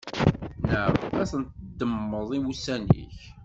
[0.69, 0.85] Neɣ
[1.21, 3.19] ad tendemmeḍ i wussan-ik.